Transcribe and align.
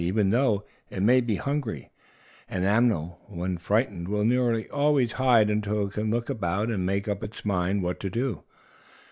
Even 0.03 0.31
though 0.31 0.63
it 0.89 1.03
may 1.03 1.21
be 1.21 1.35
hungry, 1.35 1.91
an 2.49 2.63
animal, 2.63 3.19
when 3.27 3.59
frightened, 3.59 4.07
will 4.07 4.25
nearly 4.25 4.67
always 4.71 5.11
hide 5.11 5.47
until 5.47 5.85
it 5.85 5.93
can 5.93 6.09
look 6.09 6.27
about 6.27 6.69
and 6.71 6.83
make 6.87 7.07
up 7.07 7.23
its 7.23 7.45
mind 7.45 7.83
what 7.83 7.99
to 7.99 8.09
do. 8.09 8.41